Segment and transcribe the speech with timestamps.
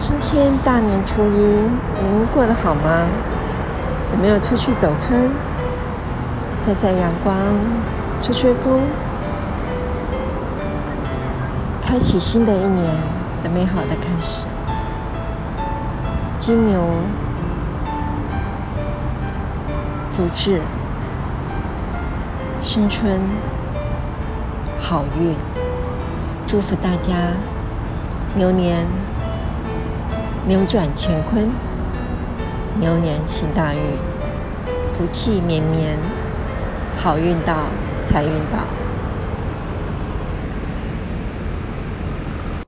[0.00, 1.36] 今天大年初一，
[2.02, 3.06] 您过得好吗？
[4.12, 5.30] 有没有出去走村，
[6.64, 7.36] 晒晒阳光，
[8.22, 8.80] 吹吹风，
[11.82, 12.86] 开启新的一年
[13.44, 14.46] 的美好的开始？
[16.38, 16.80] 金牛，
[20.16, 20.62] 福至，
[22.62, 23.20] 新春，
[24.78, 25.34] 好运，
[26.46, 27.14] 祝福大家
[28.34, 28.86] 牛年。
[30.46, 31.52] 扭转乾坤，
[32.80, 33.80] 牛年行大运，
[34.96, 35.98] 福气绵绵，
[36.96, 37.66] 好运到，
[38.04, 38.89] 财运到。